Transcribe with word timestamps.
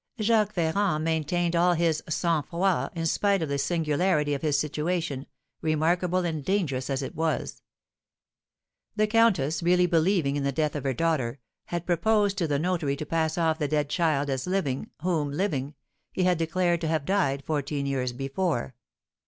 Jacques 0.19 0.53
Ferrand 0.53 1.03
maintained 1.03 1.55
all 1.55 1.73
his 1.73 2.01
sang 2.09 2.41
froid 2.41 2.89
in 2.95 3.05
spite 3.05 3.43
of 3.43 3.49
the 3.49 3.59
singularity 3.59 4.33
of 4.33 4.41
his 4.41 4.59
situation, 4.59 5.27
remarkable 5.61 6.25
and 6.25 6.43
dangerous 6.43 6.89
as 6.89 7.03
it 7.03 7.13
was. 7.13 7.61
The 8.95 9.05
countess, 9.05 9.61
really 9.61 9.85
believing 9.85 10.35
in 10.35 10.43
the 10.43 10.51
death 10.51 10.75
of 10.75 10.85
her 10.85 10.93
daughter, 10.95 11.37
had 11.65 11.85
proposed 11.85 12.35
to 12.39 12.47
the 12.47 12.57
notary 12.57 12.95
to 12.95 13.05
pass 13.05 13.37
off 13.37 13.59
the 13.59 13.67
dead 13.67 13.89
child 13.89 14.31
as 14.31 14.47
living, 14.47 14.89
whom, 15.03 15.31
living, 15.33 15.75
he 16.11 16.23
had 16.23 16.39
declared 16.39 16.81
to 16.81 16.87
have 16.87 17.05
died 17.05 17.43
fourteen 17.45 17.85
years 17.85 18.11
before. 18.11 18.73